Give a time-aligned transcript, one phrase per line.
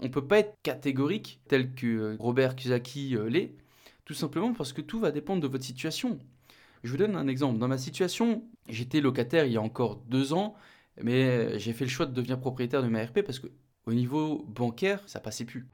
[0.00, 3.54] on peut pas être catégorique tel que Robert Kiyosaki l'est,
[4.04, 6.18] tout simplement parce que tout va dépendre de votre situation.
[6.82, 7.58] Je vous donne un exemple.
[7.58, 10.54] Dans ma situation, j'étais locataire il y a encore deux ans,
[11.02, 13.48] mais j'ai fait le choix de devenir propriétaire de ma RP parce que
[13.86, 15.66] au niveau bancaire, ça passait plus.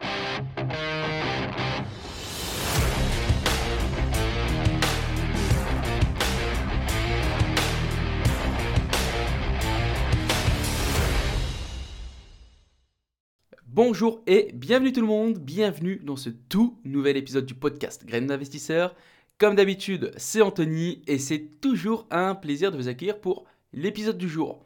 [13.75, 18.29] Bonjour et bienvenue tout le monde, bienvenue dans ce tout nouvel épisode du podcast Graines
[18.29, 18.95] d'investisseurs.
[19.37, 24.29] Comme d'habitude, c'est Anthony et c'est toujours un plaisir de vous accueillir pour l'épisode du
[24.29, 24.65] jour.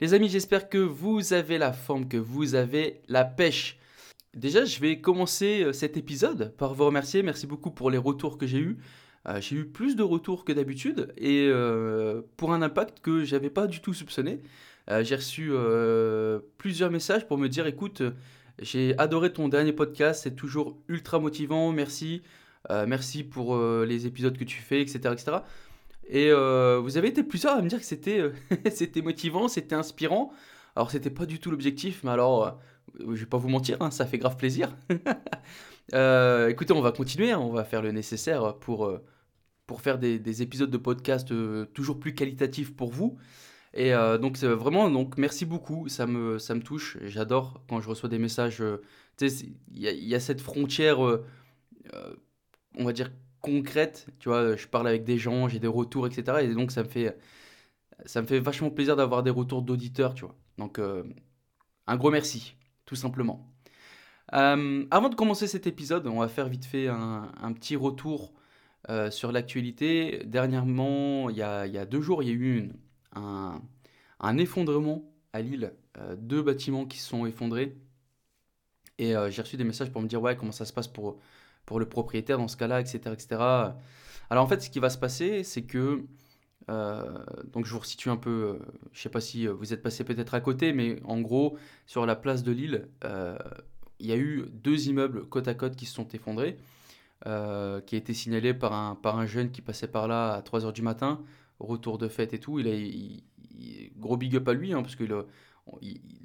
[0.00, 3.78] Les amis, j'espère que vous avez la forme, que vous avez la pêche.
[4.34, 7.22] Déjà, je vais commencer euh, cet épisode par vous remercier.
[7.22, 8.78] Merci beaucoup pour les retours que j'ai eus.
[9.28, 13.50] Euh, j'ai eu plus de retours que d'habitude et euh, pour un impact que j'avais
[13.50, 14.40] pas du tout soupçonné.
[15.02, 15.52] j'ai reçu
[16.56, 18.02] plusieurs messages pour me dire écoute,
[18.60, 22.22] j'ai adoré ton dernier podcast, c'est toujours ultra motivant, merci.
[22.70, 24.98] Euh, merci pour euh, les épisodes que tu fais, etc.
[25.12, 25.38] etc.
[26.08, 28.32] Et euh, vous avez été plusieurs à me dire que c'était
[28.72, 30.32] c'était motivant, c'était inspirant.
[30.76, 32.58] Alors c'était pas du tout l'objectif, mais alors
[32.98, 34.76] je vais pas vous mentir, hein, ça fait grave plaisir.
[36.48, 38.90] écoutez, on va continuer, hein, on va faire le nécessaire pour,
[39.66, 41.32] pour faire des, des épisodes de podcast
[41.74, 43.18] toujours plus qualitatifs pour vous.
[43.74, 46.98] Et euh, donc vraiment, donc merci beaucoup, ça me, ça me touche.
[47.02, 48.62] J'adore quand je reçois des messages.
[48.62, 48.82] Euh,
[49.16, 51.24] tu sais, il y, a cette frontière, euh,
[52.76, 53.10] on va dire
[53.40, 54.06] concrète.
[54.20, 56.38] Tu vois, je parle avec des gens, j'ai des retours, etc.
[56.42, 57.18] Et donc ça me fait,
[58.06, 60.36] ça me fait vachement plaisir d'avoir des retours d'auditeurs, tu vois.
[60.58, 60.80] Donc
[61.86, 63.52] un gros merci, tout simplement.
[64.28, 68.32] avant de commencer cet épisode, on va faire vite fait un, un petit retour
[69.10, 70.22] sur l'actualité.
[70.26, 72.72] Dernièrement, il y y a deux jours, il y a eu une
[73.14, 77.76] un, effondrement à Lille, euh, deux bâtiments qui se sont effondrés.
[78.98, 81.18] Et euh, j'ai reçu des messages pour me dire ouais comment ça se passe pour,
[81.66, 83.26] pour le propriétaire dans ce cas-là, etc., etc.
[84.30, 86.04] Alors en fait, ce qui va se passer, c'est que
[86.70, 87.18] euh,
[87.52, 88.58] donc je vous resitue un peu,
[88.92, 91.56] je sais pas si vous êtes passé peut-être à côté, mais en gros,
[91.86, 92.88] sur la place de Lille,
[94.00, 96.58] il y a eu deux immeubles côte à côte qui se sont effondrés,
[97.24, 100.72] qui a été signalé par un, par un jeune qui passait par là à 3h
[100.72, 101.22] du matin
[101.60, 102.58] retour de fête et tout.
[102.58, 105.04] Il a, gros big up à lui, hein, parce que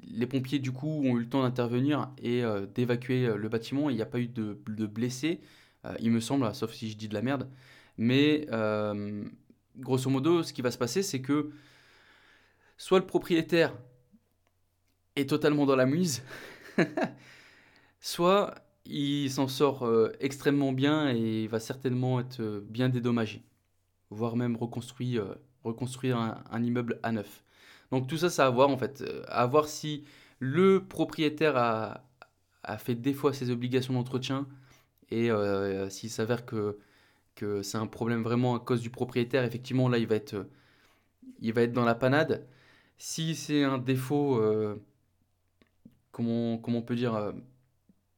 [0.06, 3.90] les pompiers, du coup, ont eu le temps d'intervenir et euh, d'évacuer euh, le bâtiment.
[3.90, 4.54] Il n'y a pas eu de,
[4.86, 5.40] blessés,
[5.84, 7.48] euh, il me semble, sauf si je dis de la merde.
[7.98, 8.46] Mais
[9.76, 11.50] grosso modo, ce qui va se passer, c'est que
[12.76, 13.72] soit le propriétaire
[15.16, 16.24] est totalement dans la mise,
[18.00, 19.88] soit il s'en sort
[20.20, 23.44] extrêmement bien et va certainement être bien dédommagé
[24.14, 27.44] voire même reconstruit, euh, reconstruire un, immeuble à neuf.
[27.90, 30.04] Donc tout ça, ça à voir en fait, euh, à voir si
[30.38, 32.04] le propriétaire a,
[32.62, 34.46] a fait défaut à ses obligations d'entretien
[35.10, 36.78] et euh, s'il s'avère que,
[37.34, 40.46] que c'est un problème vraiment à cause du propriétaire, effectivement là il va être,
[41.40, 42.46] il va être dans la panade.
[42.98, 44.40] Si c'est un défaut,
[46.12, 47.32] comment, comment on peut dire,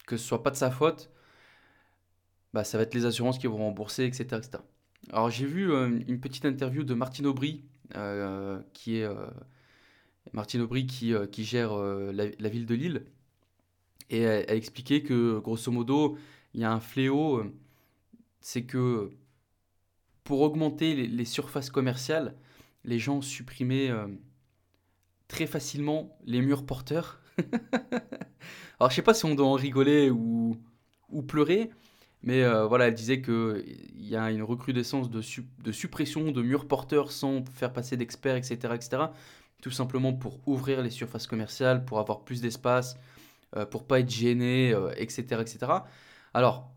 [0.07, 1.11] que ce soit pas de sa faute,
[2.53, 4.41] bah, ça va être les assurances qui vont rembourser, etc.
[5.13, 7.63] Alors j'ai vu euh, une petite interview de Martine Aubry,
[7.95, 9.27] euh, qui est euh,
[10.33, 11.15] Martine Aubry qui,
[11.45, 13.07] gère la, ville de Lille,
[14.11, 16.19] et elle, a expliqué que grosso modo
[16.55, 17.45] il y a un fléau,
[18.41, 19.11] c'est que
[20.25, 22.35] pour augmenter les, surfaces commerciales,
[22.85, 23.91] les gens supprimaient
[25.29, 27.21] très facilement les murs porteurs.
[28.81, 30.59] Alors je sais pas si on doit en rigoler ou
[31.29, 31.71] pleurer,
[32.23, 33.65] mais euh, voilà, elle disait qu'il
[33.99, 35.23] y a une recrudescence de,
[35.73, 39.03] suppression de murs porteurs sans faire passer d'experts, etc., etc.
[39.63, 42.97] Tout simplement pour ouvrir les surfaces commerciales, pour avoir plus d'espace,
[43.57, 45.73] euh, pour pas être gêné, etc., euh, etc.
[46.35, 46.71] Alors,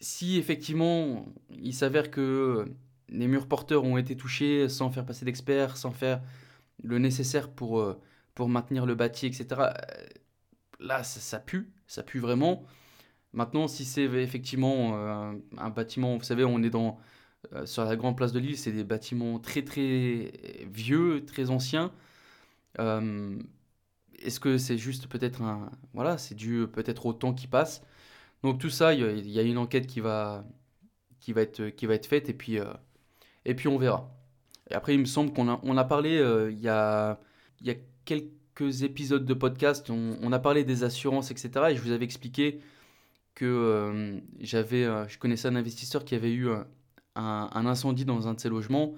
[0.00, 2.72] si effectivement il s'avère que
[3.08, 6.22] les murs porteurs ont été touchés sans faire passer d'experts, sans faire
[6.82, 7.96] le nécessaire pour,
[8.34, 9.72] pour maintenir le bâti, etc.,
[10.80, 12.64] là, ça pue, ça pue vraiment.
[13.32, 16.98] Maintenant, si c'est effectivement euh, un bâtiment, vous savez, on est dans,
[17.52, 20.32] euh, sur la grande place de Lille, c'est des bâtiments très très
[20.72, 21.92] vieux, très anciens.
[22.78, 23.38] Euh,
[24.20, 25.70] est-ce que c'est juste peut-être un...
[25.94, 27.82] Voilà, c'est dû peut-être au temps qui passe.
[28.42, 30.44] Donc tout ça, il y, a une enquête qui va,
[31.20, 32.58] qui va, être, qui va être faite et puis,
[33.44, 34.10] et puis on verra.
[34.70, 36.16] Et après, il me semble qu'on a, on a parlé
[36.50, 37.20] il, y a,
[37.62, 41.66] y a quelques épisodes de podcast, on, a parlé des assurances, etc.
[41.70, 42.60] Et je vous avais expliqué
[43.38, 46.48] que euh, j'avais, euh, je connaissais un investisseur qui avait eu
[47.14, 48.94] un, incendie dans un de ses logements.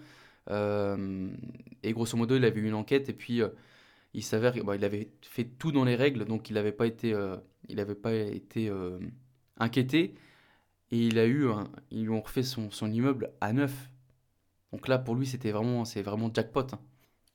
[0.50, 1.28] Euh,
[1.82, 3.42] et grosso modo, il avait eu une enquête et puis
[4.14, 7.14] il s'avère qu'il avait fait tout dans les règles, donc il n'avait pas été,
[7.68, 8.72] il avait pas été
[9.58, 10.14] inquiété.
[10.92, 11.46] Et il a eu,
[11.90, 13.90] ils lui ont refait son, immeuble à neuf.
[14.72, 16.66] Donc là, pour lui, c'était vraiment, c'est vraiment jackpot.
[16.72, 16.80] hein.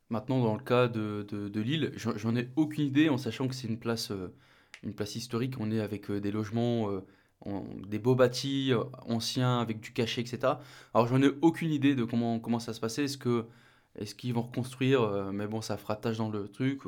[0.10, 3.68] Maintenant, dans le cas de, de, Lille, j'en ai aucune idée en sachant que c'est
[3.68, 4.34] une place, euh,
[4.84, 5.56] une place historique.
[5.60, 7.02] On est avec euh, des logements, euh,
[7.42, 10.62] en- des beaux bâtis euh, anciens avec du cachet, etc.
[10.94, 13.06] Alors, j'en ai aucune idée de comment, comment ça se passait.
[13.06, 16.82] Est-ce qu'ils vont reconstruire euh, Mais bon, ça fera tâche dans le truc,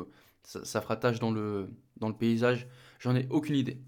[0.44, 2.68] ça, ça fera tâche dans le, dans le paysage.
[3.00, 3.80] J'en ai aucune idée.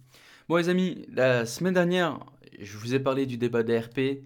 [0.48, 2.20] Bon, les amis, la semaine dernière,
[2.60, 4.24] je vous ai parlé du débat des.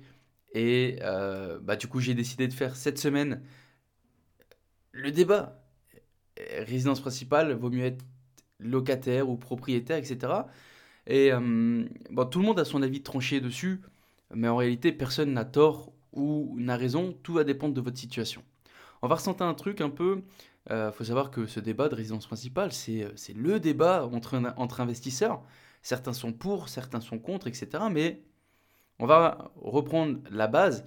[0.54, 3.42] Et euh, bah, du coup, j'ai décidé de faire cette semaine
[4.92, 5.64] le débat.
[6.40, 8.06] Euh, Résidence principale, vaut mieux être
[8.64, 10.34] locataire ou propriétaire, etc.
[11.08, 13.82] Et euh, bon, tout le monde a son avis tranché dessus,
[14.34, 18.44] mais en réalité, personne n'a tort ou n'a raison, tout va dépendre de votre situation.
[19.02, 20.24] On va ressentir un truc un peu.
[20.70, 24.80] Il faut savoir que ce débat de résidence principale, c'est c'est le débat entre, entre
[24.80, 25.44] investisseurs.
[25.82, 27.68] Certains sont pour, certains sont contre, etc.
[27.92, 28.22] Mais
[29.00, 30.86] on va reprendre la base.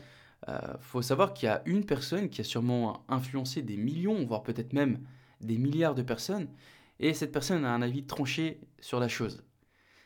[0.48, 4.42] Il faut savoir qu'il y a une personne qui a sûrement influencé des millions, voire
[4.42, 5.00] peut-être même
[5.40, 6.48] des milliards de personnes,
[6.98, 9.44] et cette personne a un avis tranché sur la chose.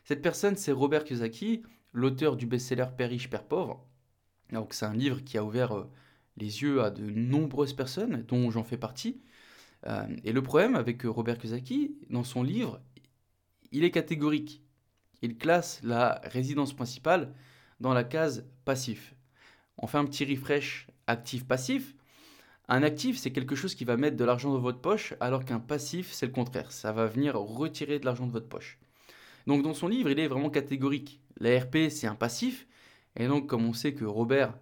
[0.04, 3.86] Cette personne, c'est Robert Kiyosaki, l'auteur du best-seller Père riche, Père pauvre.
[4.52, 5.90] Donc c'est un livre qui a ouvert euh,
[6.36, 9.20] les yeux à de nombreuses personnes, dont j'en fais partie.
[9.86, 12.80] Euh, et le problème avec euh, Robert Kiyosaki, dans son livre,
[13.72, 14.62] il est catégorique.
[15.22, 17.32] Il classe la résidence principale
[17.78, 19.14] dans la case passif.
[19.78, 21.94] On fait un petit refresh actif-passif.
[22.72, 25.58] Un actif, c'est quelque chose qui va mettre de l'argent dans votre poche, alors qu'un
[25.58, 26.70] passif, c'est le contraire.
[26.70, 28.78] Ça va venir retirer de l'argent de votre poche.
[29.48, 31.20] Donc dans son livre, il est vraiment catégorique.
[31.40, 32.68] La RP, c'est un passif.
[33.16, 34.56] Et donc, comme on sait que Robert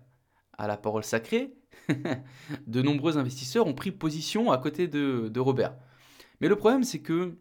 [0.56, 1.52] a la parole sacrée,
[2.66, 5.76] de nombreux investisseurs ont pris position à côté de, Robert.
[6.40, 7.36] Mais le problème, c'est que,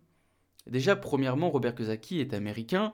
[0.69, 2.93] déjà, premièrement, Robert Kiyosaki est américain.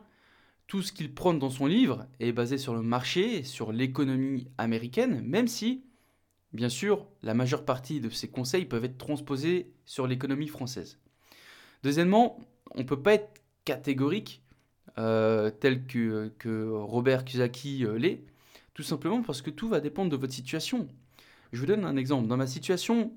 [0.68, 5.22] Tout ce qu'il prône dans son livre est basé sur le marché, sur l'économie américaine,
[5.22, 5.86] même si,
[6.54, 11.00] bien sûr, la majeure partie de ses conseils peuvent être transposés sur l'économie française.
[11.84, 12.40] Deuxièmement,
[12.76, 14.44] on ne peut pas être catégorique
[14.98, 18.24] euh, tel que, que Robert Kiyosaki euh, l'est,
[18.74, 20.88] tout simplement parce que tout va dépendre de votre situation.
[21.52, 22.28] Je vous donne un exemple.
[22.28, 23.14] Dans ma situation,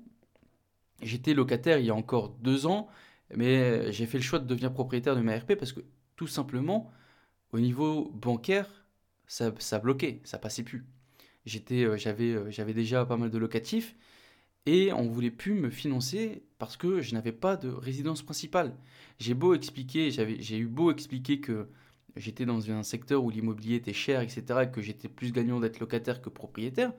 [1.01, 2.87] j'étais locataire il y a encore deux ans,
[3.35, 5.81] mais j'ai fait le choix de devenir propriétaire de ma RP parce que
[6.15, 6.91] tout simplement,
[7.51, 8.85] au niveau bancaire,
[9.27, 10.85] ça, ça bloquait, ça passait plus.
[11.47, 13.95] J'étais, euh, j'avais, euh, j'avais déjà pas mal de locatifs
[14.65, 18.75] et on voulait plus me financer parce que je n'avais pas de résidence principale.
[19.19, 21.69] J'ai beau expliquer, j'avais, j'ai eu beau expliquer que
[22.17, 25.79] j'étais dans un secteur où l'immobilier était cher, etc., et que j'étais plus gagnant d'être
[25.79, 26.93] locataire que propriétaire,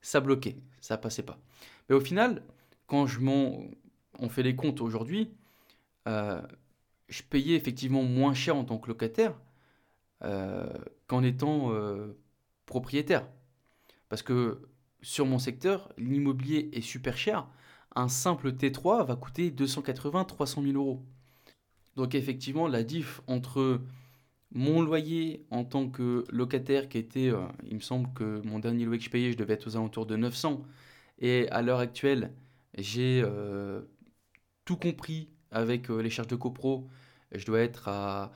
[0.00, 1.38] ça bloquait, ça passait pas.
[1.88, 2.42] Mais au final,
[2.86, 3.64] quand je m'en,
[4.18, 5.30] on fait les comptes aujourd'hui,
[6.08, 6.40] euh,
[7.08, 9.34] je payais effectivement moins cher en tant que locataire
[11.06, 11.72] qu'en étant
[12.66, 13.26] propriétaire.
[14.10, 14.60] Parce que
[15.00, 17.48] sur mon secteur, l'immobilier est super cher.
[17.94, 21.02] Un simple T3 va coûter 280-300 000 euros.
[21.96, 23.80] Donc effectivement, la diff entre
[24.52, 28.84] mon loyer en tant que locataire qui était, euh, il me semble que mon dernier
[28.84, 30.62] loyer que je payais, je devais être aux alentours de 900.
[31.20, 32.32] Et à l'heure actuelle,
[32.76, 33.82] j'ai euh,
[34.64, 36.88] tout compris avec euh, les charges de copro.
[37.32, 38.32] Je dois être à,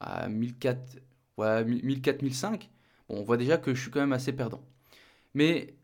[0.00, 0.98] à 1004,
[1.38, 2.70] ouais, 1004, 1005.
[3.08, 4.62] Bon, on voit déjà que je suis quand même assez perdant.
[5.38, 5.76] Mais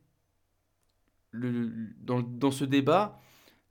[2.03, 3.21] dans, ce débat,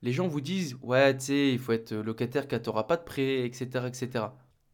[0.02, 3.04] les gens vous disent, ouais, tu sais, il faut être locataire tu n'auras pas de
[3.04, 4.08] prêt, etc., etc.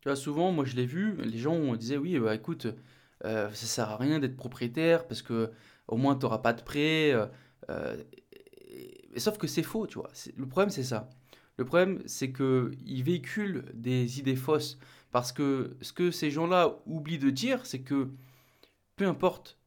[0.02, 2.68] Tu vois, souvent, moi je l'ai vu, les gens disaient, oui, bah écoute,
[3.26, 5.52] euh, ça sert à rien d'être propriétaire parce que
[5.88, 7.12] au moins tu n'auras pas de prêt.
[7.70, 7.98] euh,
[8.70, 10.12] et- sauf que c'est faux, tu vois.
[10.38, 11.10] Le problème, c'est ça.
[11.58, 14.78] Le problème, c'est que ils véhiculent des idées fausses
[15.12, 18.10] parce que ce que ces gens-là oublient de dire, c'est que
[18.98, 19.59] peu importe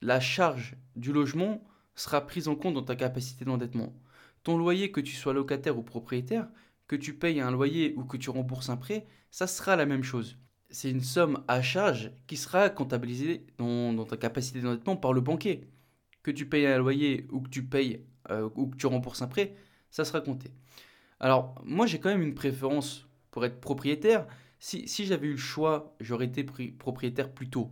[0.00, 1.62] la charge du logement
[1.94, 3.94] sera prise en compte dans ta capacité d'endettement.
[4.42, 6.48] Ton loyer, que tu sois locataire ou propriétaire,
[6.86, 10.04] que tu payes un loyer ou que tu rembourses un prêt, ça sera la même
[10.04, 10.38] chose.
[10.70, 15.68] C'est une somme à charge qui sera comptabilisée dans, ta capacité d'endettement par le banquier.
[16.22, 19.28] Que tu payes un loyer ou que tu payes euh, ou que tu rembourses un
[19.28, 19.54] prêt,
[19.90, 20.50] ça sera compté.
[21.20, 24.26] Alors, moi j'ai quand même une préférence pour être propriétaire.
[24.58, 27.70] Si, j'avais eu le choix, j'aurais été pri- propriétaire plus tôt.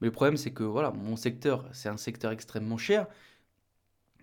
[0.00, 3.06] Mais le problème, c'est que voilà, mon secteur, c'est un secteur extrêmement cher.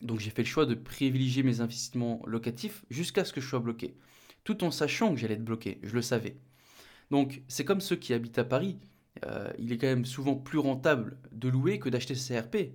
[0.01, 3.59] Donc j'ai fait le choix de privilégier mes investissements locatifs jusqu'à ce que je sois
[3.59, 3.97] bloqué.
[4.43, 6.37] Tout en sachant que j'allais être bloqué, je le savais.
[7.11, 8.77] Donc c'est comme ceux qui habitent à Paris.
[9.25, 12.73] Euh, il est quand même souvent plus rentable de louer que d'acheter CRP.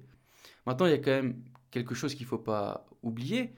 [0.67, 3.55] Maintenant, il y a quand même quelque chose qu'il ne faut pas oublier.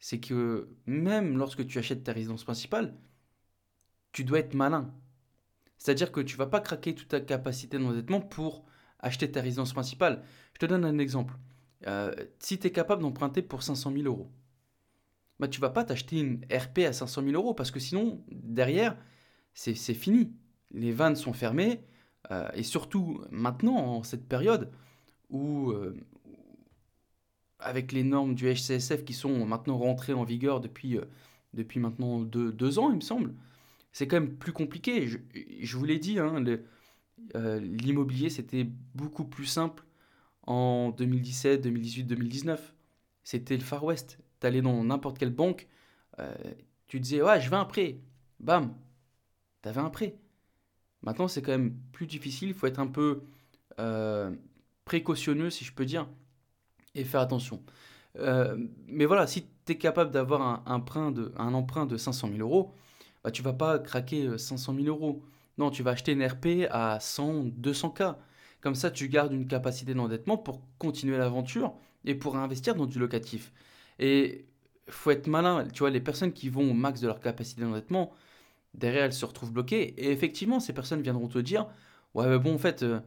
[0.00, 2.96] c'est que même lorsque tu achètes ta résidence principale,
[4.12, 4.92] tu dois être malin.
[5.78, 8.64] C'est-à-dire que tu vas pas craquer toute ta capacité d'endettement pour
[8.98, 10.22] acheter ta résidence principale.
[10.54, 11.34] Je te donne un exemple.
[11.86, 14.30] Euh, si tu es capable d'emprunter pour 500 000 euros,
[15.38, 18.96] bah, tu vas pas t'acheter une RP à 500 000 euros parce que sinon, derrière,
[19.54, 20.32] c'est fini.
[20.72, 21.84] Les vannes sont fermées.
[22.30, 24.70] Euh, et surtout maintenant, en cette période
[25.30, 25.96] où, euh,
[27.60, 30.98] avec les normes du HCSF qui sont maintenant rentrées en vigueur depuis,
[31.54, 33.34] depuis maintenant deux, ans, il me semble,
[33.98, 35.08] c'est quand même plus compliqué.
[35.08, 36.44] Je, vous l'ai dit, hein,
[37.34, 38.62] euh, l'immobilier, c'était
[38.94, 39.82] beaucoup plus simple
[40.46, 42.74] en 2017, 2018, 2019.
[43.24, 44.20] C'était le Far West.
[44.40, 45.66] Tu allais dans n'importe quelle banque,
[46.20, 46.32] euh,
[46.86, 47.98] tu disais, ouais, je veux un prêt.
[48.38, 48.72] Bam,
[49.64, 50.14] tu avais un prêt.
[51.02, 52.50] Maintenant, c'est quand même plus difficile.
[52.50, 53.24] Il faut être un peu
[53.80, 54.30] euh,
[54.84, 56.08] précautionneux, si je peux dire,
[56.94, 57.64] et faire attention.
[58.14, 62.76] mais voilà, si tu es capable d'avoir un emprunt de 500 000 euros,
[63.24, 65.22] bah, tu vas pas craquer 500 000 euros.
[65.58, 68.16] Non, tu vas acheter une RP à 100, 200K.
[68.60, 72.98] Comme ça, tu gardes une capacité d'endettement pour continuer l'aventure et pour investir dans du
[72.98, 73.52] locatif.
[73.98, 74.46] Et
[74.88, 75.66] faut être malin.
[75.72, 78.12] Tu vois, les personnes qui vont au max de leur capacité d'endettement,
[78.74, 79.94] derrière, elles se retrouvent bloquées.
[79.98, 81.68] Et effectivement, ces personnes viendront te dire
[82.14, 83.00] Ouais, mais bon, en fait, euh,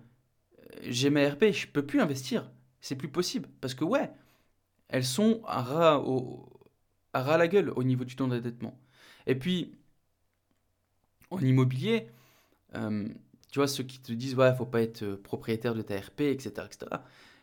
[0.83, 2.51] j'ai ma RP, je peux plus investir.
[2.81, 3.49] C'est plus possible.
[3.61, 4.11] Parce que, ouais,
[4.89, 6.03] elles sont à ras,
[7.13, 8.79] à ras la gueule au niveau du taux d'endettement.
[9.27, 9.77] Et puis,
[11.31, 12.07] en immobilier,
[12.75, 13.07] euh,
[13.51, 16.21] tu vois, ceux qui te disent, ouais, faut pas être euh, propriétaire de ta RP,
[16.21, 17.01] etc., etc.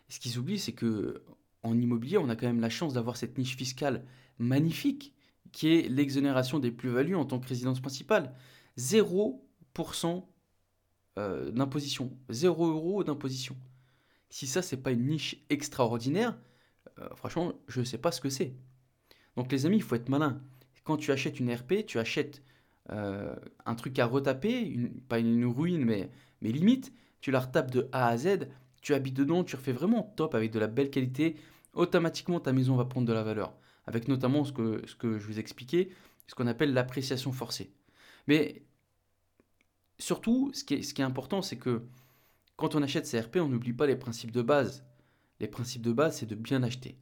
[0.09, 1.23] ce qu'ils oublient, c'est que
[1.63, 4.05] en immobilier, on a quand même la chance d'avoir cette niche fiscale
[4.39, 5.15] magnifique,
[5.51, 8.35] qui est l'exonération des plus-values en tant que résidence principale.
[8.79, 10.25] 0%
[11.19, 13.57] euh, d'imposition, 0 euros d'imposition.
[14.31, 16.39] Si ça, c'est pas une niche extraordinaire,
[17.15, 18.57] franchement, je ne sais pas ce que c'est.
[19.37, 20.43] Donc les amis, il faut être malin.
[20.85, 22.43] Quand tu achètes une RP, tu achètes
[22.91, 23.35] euh,
[23.67, 28.09] un truc à retaper, pas une, ruine, mais, mais limite, tu la retapes de A
[28.09, 28.49] à Z,
[28.81, 31.37] tu habites dedans, tu refais vraiment top avec de la belle qualité,
[31.75, 33.55] automatiquement ta maison va prendre de la valeur.
[33.87, 35.91] Avec notamment ce que, ce que je vous expliquais,
[36.27, 37.73] ce qu'on appelle l'appréciation forcée.
[38.27, 38.63] Mais
[39.99, 41.83] surtout, ce qui est, important, c'est que
[42.57, 44.85] quand on achète CRP, on n'oublie pas les principes de base.
[45.41, 46.99] Les principes de base, c'est de bien acheter.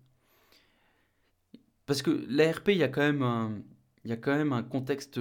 [1.86, 3.62] Parce que l'ARP, il y a quand même un,
[4.04, 5.18] il y a quand même un contexte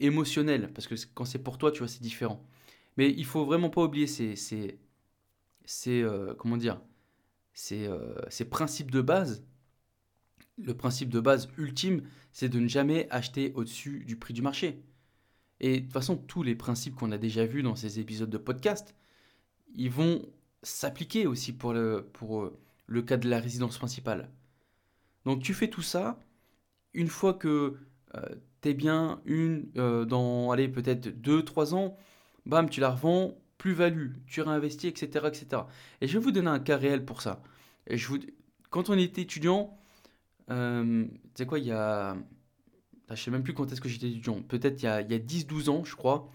[0.00, 2.44] émotionnel, parce que quand c'est pour toi, tu vois, c'est différent.
[2.96, 4.78] Mais il faut vraiment pas oublier ces, ces,
[5.64, 6.80] ces euh, comment dire,
[7.54, 9.44] ces, euh, ces principes de base.
[10.58, 12.02] Le principe de base ultime,
[12.32, 14.82] c'est de ne jamais acheter au-dessus du prix du marché.
[15.60, 18.38] Et de toute façon, tous les principes qu'on a déjà vus dans ces épisodes de
[18.38, 18.94] podcast,
[19.74, 20.22] ils vont
[20.62, 24.30] s'appliquer aussi pour le, pour euh, le cas de la résidence principale.
[25.24, 26.18] Donc tu fais tout ça,
[26.94, 27.76] une fois que
[28.60, 31.96] t'es bien une euh, dans, allez, peut-être 2-3 ans,
[32.46, 35.62] bam, tu la revends, plus-value, tu réinvestis, etc., etc.
[36.00, 37.42] Et je vais vous donner un cas réel pour ça.
[37.86, 38.18] Et je vous...
[38.70, 39.78] Quand on était étudiant,
[40.50, 42.16] euh, tu sais quoi, il y a...
[43.10, 45.70] Je sais même plus quand est-ce que j'étais étudiant, peut-être il y a, a 10-12
[45.70, 46.30] ans, je crois.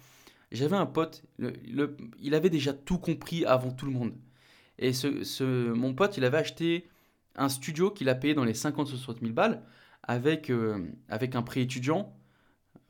[0.52, 4.14] J'avais un pote, il avait déjà tout compris avant tout le monde.
[4.80, 6.88] Et ce, mon pote, il avait acheté
[7.36, 9.64] un studio qu'il a payé dans les 50-60 000 balles
[10.04, 12.14] avec, euh, avec un prêt étudiant,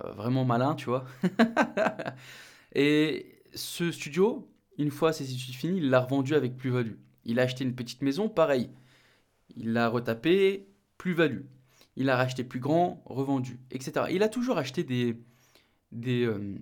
[0.04, 1.06] euh, vraiment malin, tu vois.
[2.76, 6.96] et ce studio, une fois ses études finies, il l'a revendu avec plus-value.
[7.26, 8.70] Il a acheté une petite maison, pareil.
[9.56, 10.68] Il l'a retapé,
[10.98, 11.44] plus-value.
[11.96, 14.08] Il a racheté plus grand, revendu, etc.
[14.12, 15.16] Il a toujours acheté des,
[15.92, 16.58] des, euh,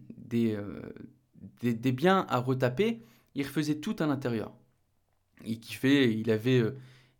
[1.61, 3.01] des, des, biens à retaper.
[3.35, 4.53] Il refaisait tout à l'intérieur.
[5.45, 6.61] Il kiffait, il avait,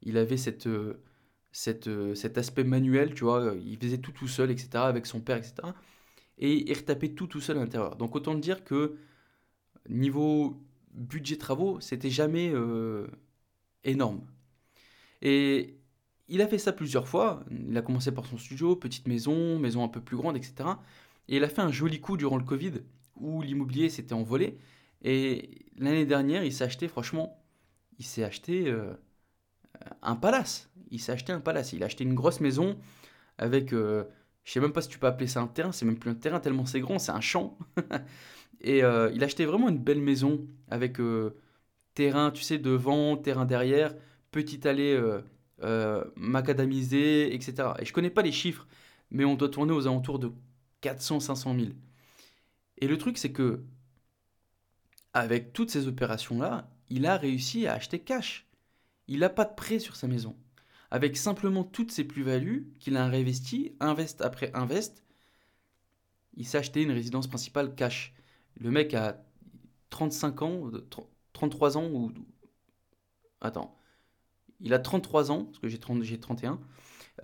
[0.04, 0.68] il avait cette,
[1.88, 5.38] euh, cet aspect manuel, tu vois, il faisait tout tout seul, etc., avec son père,
[5.38, 5.56] etc.
[6.38, 7.96] Et il retapait tout tout seul à l'intérieur.
[7.96, 8.98] Donc autant dire que
[9.90, 10.62] niveau
[10.94, 13.08] budget travaux, c'était jamais euh,
[13.84, 14.22] énorme.
[15.22, 15.78] Et
[16.28, 17.44] il a fait ça plusieurs fois.
[17.52, 20.70] Il a commencé par son studio, petite maison, maison un peu plus grande, etc.
[21.28, 22.74] Et il a fait un joli coup durant le Covid,
[23.18, 24.58] où l'immobilier s'était envolé.
[25.04, 27.44] Et l'année dernière, il s'est acheté, franchement,
[28.00, 28.94] il s'est acheté euh,
[30.02, 31.74] un palace il s'est acheté un palace.
[31.74, 32.78] Il a acheté une grosse maison
[33.38, 34.04] avec, euh,
[34.44, 36.16] je sais même pas si tu peux appeler ça un terrain, c'est même plus un
[36.16, 37.58] terrain tellement c'est grand, c'est un champ.
[38.62, 41.38] et euh, il a acheté vraiment une belle maison avec euh,
[41.96, 43.96] terrain, tu sais, devant, terrain derrière,
[44.32, 45.00] petite allée
[46.16, 47.70] macadamisée, etc.
[47.80, 48.68] Et je connais pas les chiffres,
[49.10, 50.32] mais on doit tourner aux alentours de
[50.84, 51.72] 400-500 000.
[52.80, 53.64] Et le truc, c'est que
[55.14, 58.51] avec toutes ces opérations-là, il a réussi à acheter cash.
[59.12, 60.38] Il n'a pas de prêt sur sa maison.
[60.90, 65.04] avec simplement toutes ses plus-values qu'il a réinvesties, invest après invest,
[66.36, 68.14] il s'est acheté une résidence principale cash.
[68.58, 69.22] Le mec a
[69.90, 70.72] 35 ans,
[71.34, 72.14] 33 ans ou...
[73.42, 73.78] Attends.
[74.62, 75.80] Il a 33 ans, parce que j'ai
[76.20, 76.60] 31.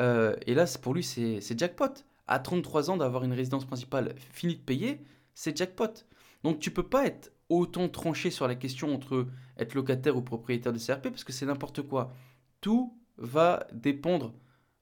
[0.02, 2.04] Euh, et là, pour lui, c'est jackpot.
[2.28, 5.02] À 33 ans, d'avoir une résidence principale finie de payer,
[5.36, 6.06] c'est jackpot.
[6.44, 9.28] Donc tu peux pas être autant tranché sur la question entre
[9.60, 12.14] être locataire ou propriétaire de CRP, parce que c'est n'importe quoi.
[12.62, 14.34] Tout va dépendre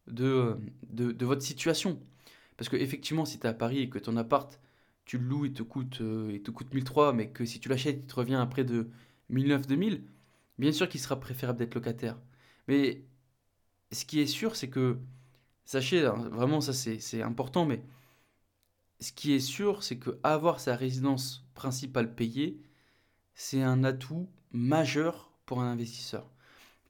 [0.07, 0.57] de,
[0.89, 1.99] de, votre situation.
[2.57, 4.59] Parce que effectivement, si tu es à Paris et que ton appart,
[5.05, 7.99] tu le loues et te coûte, euh, te coûte 1003, mais que si tu l'achètes,
[8.03, 8.89] il te revient à près de
[9.31, 10.01] 1009-2000,
[10.57, 12.17] bien sûr qu'il sera préférable d'être locataire.
[12.67, 13.03] Mais
[13.91, 14.99] ce qui est sûr, c'est que,
[15.65, 17.83] sachez, hein, vraiment ça c'est important, mais
[18.99, 22.61] ce qui est sûr, c'est que avoir sa résidence principale payée,
[23.33, 26.29] c'est un atout majeur pour un investisseur.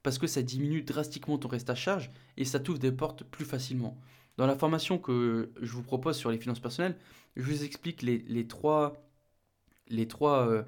[0.03, 3.45] Parce que ça diminue drastiquement ton reste à charge et ça t'ouvre des portes plus
[3.45, 3.99] facilement.
[4.37, 6.97] Dans la formation que je vous propose sur les finances personnelles,
[7.35, 8.93] je vous explique les, trois,
[9.87, 10.63] les, trois, euh,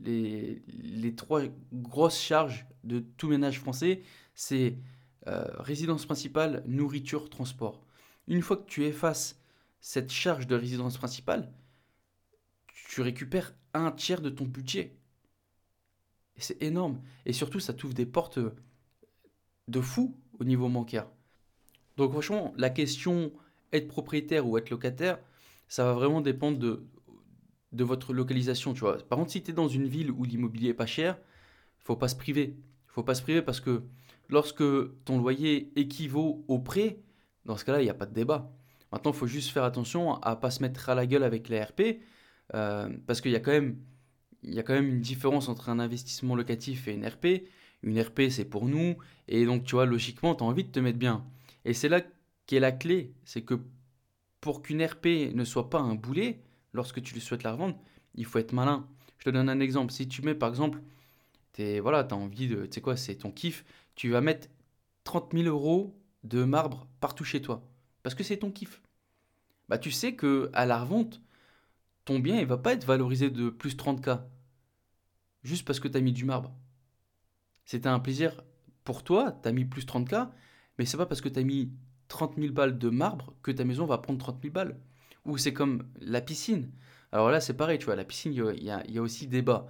[0.00, 1.42] les, trois
[1.72, 4.02] grosses charges de tout ménage français.
[4.34, 4.76] C'est
[5.26, 7.82] euh, résidence principale, nourriture, transport.
[8.26, 9.40] Une fois que tu effaces
[9.80, 11.50] cette charge de résidence principale,
[12.90, 14.97] tu récupères un tiers de ton budget.
[16.38, 17.00] Et c'est énorme.
[17.26, 18.38] Et surtout, ça t'ouvre des portes
[19.68, 21.06] de fou au niveau bancaire.
[21.96, 23.32] Donc franchement, la question
[23.72, 25.18] être propriétaire ou être locataire,
[25.66, 26.86] ça va vraiment dépendre de,
[27.72, 28.98] de votre localisation, tu vois.
[28.98, 31.18] Par contre, si tu es dans une ville où l'immobilier est pas cher,
[31.84, 32.56] faut pas se priver.
[32.86, 33.82] faut pas se priver parce que
[34.28, 34.64] lorsque
[35.04, 37.00] ton loyer équivaut au prêt,
[37.44, 38.50] dans ce cas-là, il n'y a pas de débat.
[38.92, 41.62] Maintenant, il faut juste faire attention à pas se mettre à la gueule avec les
[41.62, 42.00] RP,
[42.54, 43.78] euh, parce qu'il y, a quand même,
[44.42, 47.44] il y a quand même une différence entre un investissement locatif et une RP.
[47.82, 48.96] Une RP, c'est pour nous,
[49.28, 51.24] et donc, tu vois, logiquement, tu as envie de te mettre bien.
[51.64, 52.00] Et c'est là
[52.46, 53.54] qu'est la clé, c'est que
[54.40, 56.40] pour qu'une RP ne soit pas un boulet,
[56.72, 57.78] lorsque tu lui souhaites la revendre,
[58.14, 58.88] il faut être malin.
[59.18, 59.92] Je te donne un exemple.
[59.92, 60.80] Si tu mets, par exemple,
[61.52, 64.48] tu voilà, as envie de, tu sais quoi, c'est ton kiff, tu vas mettre
[65.04, 67.62] 30 000 euros de marbre partout chez toi
[68.02, 68.80] parce que c'est ton kiff.
[69.68, 71.20] Bah tu sais que à la revente,
[72.08, 74.22] ton bien il va pas être valorisé de plus 30k
[75.42, 76.54] juste parce que tu as mis du marbre.
[77.66, 78.42] C'était un plaisir
[78.84, 80.30] pour toi, tu as mis plus 30k,
[80.78, 81.70] mais c'est pas parce que tu as mis
[82.08, 84.78] 30 000 balles de marbre que ta maison va prendre 30 000 balles.
[85.26, 86.70] Ou c'est comme la piscine.
[87.12, 89.66] Alors là, c'est pareil, tu vois, la piscine, il y, a, aussi débat.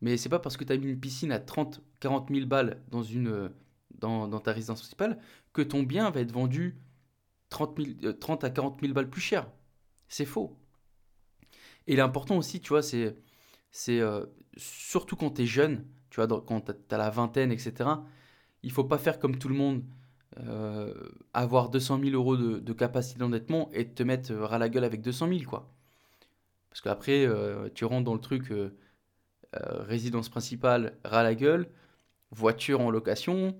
[0.00, 2.80] Mais c'est pas parce que tu as mis une piscine à 30, 40 000 balles
[2.88, 3.50] dans, une,
[3.98, 5.18] dans, dans ta résidence principale
[5.52, 6.78] que ton bien va être vendu
[7.48, 7.80] 30,
[8.20, 9.50] 30 euh, à 40 000 balles plus cher.
[10.08, 10.56] C'est faux.
[11.86, 13.14] Et l'important aussi, tu vois, c'est,
[13.88, 17.90] euh, surtout quand tu es jeune, tu vois, quand tu as la vingtaine, etc.,
[18.62, 19.84] il faut pas faire comme tout le monde,
[20.38, 20.94] euh,
[21.34, 25.28] avoir 200 000 euros de, capacité d'endettement et te mettre ras la gueule avec 200
[25.28, 25.72] 000, quoi.
[26.70, 27.26] Parce qu'après,
[27.74, 28.52] tu rentres dans le truc
[29.52, 31.68] résidence principale, ras la gueule,
[32.30, 33.56] voiture en location,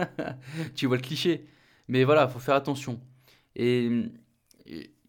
[0.74, 1.46] tu vois le cliché.
[1.88, 3.00] Mais voilà, il faut faire attention.
[3.56, 4.10] Et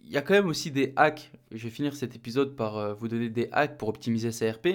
[0.06, 1.32] il y a quand même aussi des hacks.
[1.52, 4.68] Je vais finir cet épisode par euh, vous donner des hacks pour optimiser sa RP.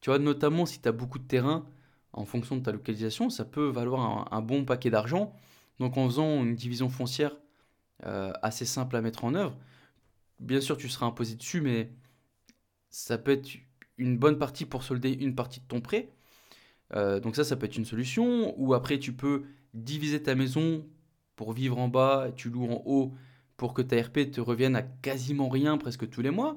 [0.00, 1.66] Tu vois, notamment si tu as beaucoup de terrain,
[2.12, 5.34] en fonction de ta localisation, ça peut valoir un, bon paquet d'argent.
[5.78, 7.36] Donc en faisant une division foncière
[8.06, 9.56] euh, assez simple à mettre en œuvre,
[10.40, 11.90] bien sûr tu seras imposé dessus, mais
[12.88, 13.48] ça peut être
[13.98, 16.08] une bonne partie pour solder une partie de ton prêt.
[16.94, 18.54] Euh, donc ça, ça peut être une solution.
[18.58, 20.86] Ou après, tu peux diviser ta maison
[21.34, 23.12] pour vivre en bas, tu loues en haut
[23.56, 26.56] pour que ta RP te revienne à quasiment rien presque tous les mois.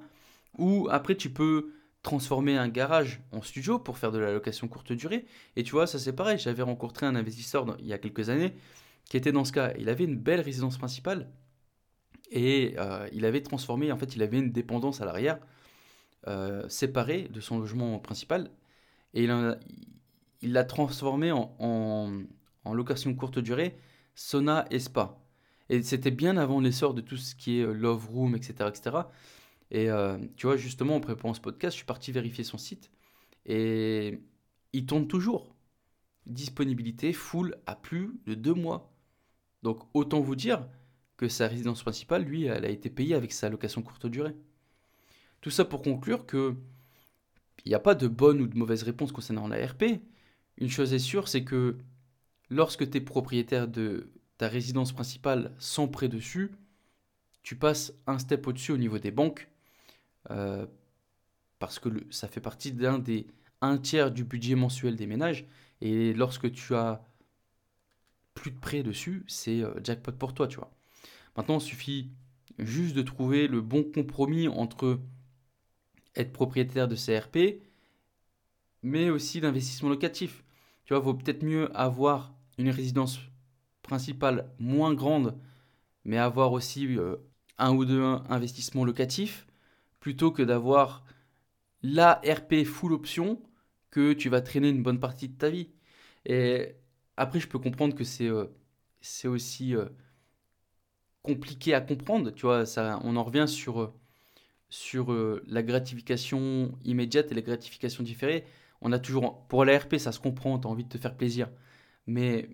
[0.58, 4.94] Ou après, tu peux transformer un garage en studio pour faire de la location courte
[4.94, 5.26] durée.
[5.56, 6.38] Et tu vois, ça c'est pareil.
[6.40, 8.54] J'avais rencontré un investisseur il y a quelques années
[9.06, 9.74] qui était dans ce cas.
[9.78, 11.30] Il avait une belle résidence principale
[12.32, 15.40] et euh, il avait transformé, en fait, il avait une dépendance à l'arrière
[16.28, 18.52] euh, séparée de son logement principal
[19.14, 21.56] et il l'a transformé en,
[22.64, 23.78] en location courte durée
[24.16, 25.18] Sona et Spa.
[25.70, 28.70] Et c'était bien avant l'essor de tout ce qui est euh, Love Room, etc.
[28.70, 28.98] etc.
[29.72, 32.90] Et euh, tu vois, justement, en préparant ce podcast, je suis parti vérifier son site.
[33.46, 34.20] Et
[34.74, 35.56] il tourne toujours.
[36.26, 38.92] Disponibilité full à plus de deux mois.
[39.64, 40.68] Donc autant vous dire
[41.18, 44.36] que sa résidence principale, lui, elle a été payée avec sa location courte durée.
[45.42, 46.56] Tout ça pour conclure que
[47.66, 49.84] il n'y a pas de bonne ou de mauvaise réponse concernant la RP.
[50.58, 51.78] Une chose est sûre, c'est que
[52.50, 56.50] lorsque tu es propriétaire de ta résidence principale sans prêt dessus,
[57.44, 59.50] tu passes un step au-dessus au niveau des banques,
[60.32, 60.66] euh,
[61.60, 63.28] parce que ça fait partie d'un des
[63.62, 65.46] un tiers du budget mensuel des ménages.
[65.82, 67.06] Et lorsque tu as
[68.34, 70.72] plus de prêts dessus, c'est euh, jackpot pour toi, tu vois.
[71.36, 72.10] Maintenant, il suffit
[72.58, 75.02] juste de trouver le bon compromis entre
[76.16, 77.62] être propriétaire de CRP,
[78.84, 80.46] mais aussi d'investissement locatif.
[80.86, 83.20] Tu vois, vaut peut-être mieux avoir une résidence
[83.90, 85.38] principale moins grande,
[86.06, 87.18] mais avoir aussi euh,
[87.58, 89.48] un ou deux investissements locatifs,
[90.00, 91.06] plutôt que d'avoir
[91.84, 93.42] la RP full option
[93.92, 95.70] que tu vas traîner une bonne partie de ta vie.
[96.26, 96.76] Et
[97.18, 98.46] après, je peux comprendre que c'est euh,
[99.02, 99.86] c'est aussi euh,
[101.24, 102.32] compliqué à comprendre.
[102.32, 103.94] Tu vois, ça, on en revient sur,
[104.70, 105.14] sur
[105.48, 108.46] la gratification immédiate et la gratification différée
[108.82, 109.46] on a toujours.
[109.48, 111.50] Pour la RP, ça se comprend, tu as envie de te faire plaisir.
[112.08, 112.50] Mais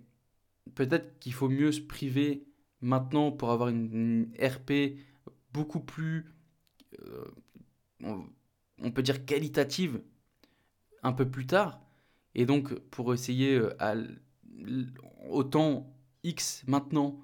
[0.74, 2.48] peut-être qu'il faut mieux se priver
[2.82, 4.98] maintenant pour avoir une, RP
[5.54, 6.26] beaucoup plus.
[7.02, 7.26] Euh,
[8.04, 10.02] on, peut dire qualitative
[11.04, 11.82] un peu plus tard.
[12.34, 13.96] Et donc, pour essayer euh, à,
[15.30, 17.20] autant X maintenant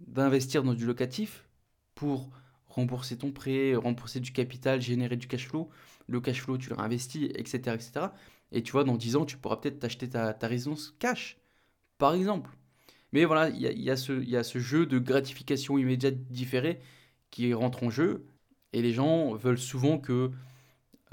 [0.00, 1.48] d'investir dans du locatif
[1.94, 2.30] pour
[2.66, 5.70] rembourser ton prêt, rembourser du capital, générer du cash flow,
[6.06, 8.06] le cash flow, tu le réinvestis, etc., etc.
[8.52, 11.38] Et tu vois, dans 10 ans, tu pourras peut-être t'acheter ta, résidence cash,
[11.98, 12.50] par exemple.
[13.12, 16.80] Mais voilà, il y a, ce jeu de gratification immédiate différée
[17.30, 18.26] qui rentre en jeu.
[18.72, 20.32] Et les gens veulent souvent que,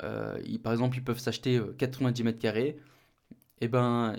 [0.01, 2.69] euh, par exemple, ils peuvent s'acheter 90 euh, mètres carrés.
[3.59, 4.15] Et eh ben,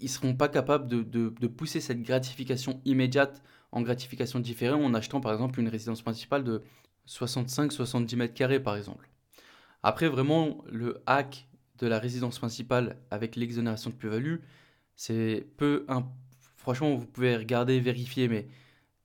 [0.00, 5.20] ils seront pas capables de, de, pousser cette gratification immédiate en gratification différée en achetant,
[5.20, 6.62] par exemple, une résidence principale de
[7.06, 9.08] 65-70 mètres carrés, par exemple.
[9.84, 14.38] Après, vraiment, le hack de la résidence principale avec l'exonération de plus-value,
[15.00, 15.86] c'est peu.
[16.56, 18.48] Franchement, vous pouvez regarder, vérifier, mais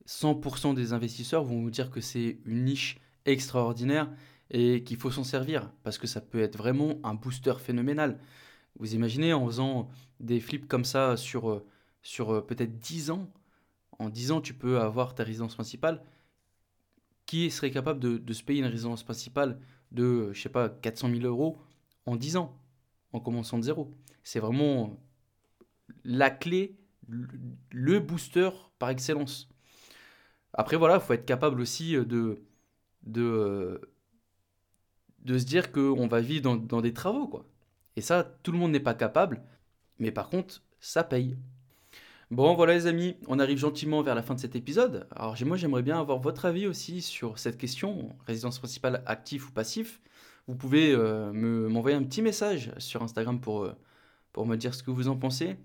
[0.05, 4.12] 100% des investisseurs vont vous dire que c'est une niche extraordinaire
[4.51, 8.19] et qu'il faut s'en servir parce que ça peut être vraiment un booster phénoménal.
[8.77, 11.65] Vous imaginez en faisant des flips comme ça sur, euh,
[12.01, 13.31] sur euh, peut-être 10 ans,
[13.97, 16.03] en 10 ans tu peux avoir ta résidence principale.
[17.25, 19.62] Qui serait capable de, de se payer une résidence principale
[19.93, 21.58] de, je sais pas, 400 000 euros
[22.05, 22.60] en 10 ans,
[23.13, 23.93] en commençant de zéro?
[24.23, 24.99] C'est vraiment
[26.04, 29.50] la clé, le booster par excellence.
[30.54, 32.41] Après, voilà, il faut être capable aussi de,
[33.04, 33.82] de,
[35.26, 37.45] de se dire qu'on va vivre dans, des travaux, quoi.
[37.98, 39.41] Et ça, tout le monde n'est pas capable,
[40.00, 41.38] mais par contre, ça paye.
[42.32, 45.08] Bon, voilà les amis, on arrive gentiment vers la fin de cet épisode.
[45.15, 49.52] Alors moi j'aimerais bien avoir votre avis aussi sur cette question, résidence principale actif ou
[49.52, 50.02] passif.
[50.48, 51.32] Vous pouvez euh,
[51.69, 53.74] m'envoyer un petit message sur Instagram euh,
[54.34, 55.56] pour me dire ce que vous en pensez.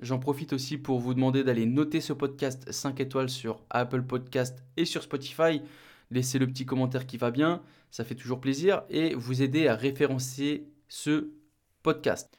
[0.00, 4.62] J'en profite aussi pour vous demander d'aller noter ce podcast 5 étoiles sur Apple Podcast
[4.76, 5.62] et sur Spotify.
[6.10, 9.74] Laissez le petit commentaire qui va bien, ça fait toujours plaisir et vous aider à
[9.74, 11.30] référencer ce
[11.82, 12.38] podcast.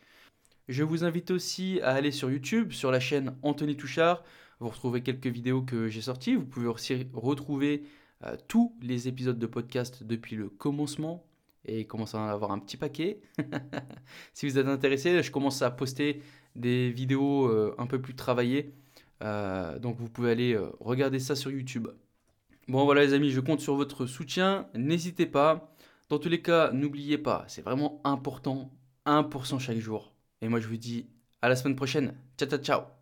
[0.67, 4.23] Je vous invite aussi à aller sur YouTube, sur la chaîne Anthony Touchard.
[4.59, 6.35] Vous retrouvez quelques vidéos que j'ai sorties.
[6.35, 7.83] Vous pouvez aussi retrouver
[8.23, 11.25] euh, tous les épisodes de podcast depuis le commencement
[11.65, 13.19] et commencer à en avoir un petit paquet.
[14.33, 16.21] si vous êtes intéressé, je commence à poster
[16.57, 18.73] des vidéos euh, un peu plus travaillées.
[19.23, 21.87] Euh, donc vous pouvez aller regarder ça sur YouTube.
[22.67, 24.67] Bon voilà les amis, je compte sur votre soutien.
[24.75, 25.73] N'hésitez pas.
[26.09, 28.71] Dans tous les cas, n'oubliez pas, c'est vraiment important,
[29.05, 30.13] 1% chaque jour.
[30.41, 31.07] Et moi, je vous dis
[31.41, 32.13] à la semaine prochaine.
[32.37, 32.96] Ciao, ciao, ciao.